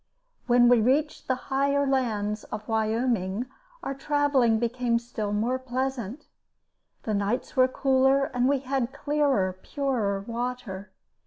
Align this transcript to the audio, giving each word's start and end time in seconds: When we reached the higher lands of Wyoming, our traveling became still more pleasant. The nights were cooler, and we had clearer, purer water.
When 0.47 0.67
we 0.67 0.81
reached 0.81 1.27
the 1.27 1.35
higher 1.51 1.85
lands 1.85 2.43
of 2.45 2.67
Wyoming, 2.67 3.45
our 3.83 3.93
traveling 3.93 4.57
became 4.57 4.97
still 4.97 5.31
more 5.31 5.59
pleasant. 5.59 6.25
The 7.03 7.13
nights 7.13 7.55
were 7.55 7.67
cooler, 7.67 8.25
and 8.33 8.49
we 8.49 8.61
had 8.61 8.93
clearer, 8.93 9.55
purer 9.61 10.21
water. 10.25 10.91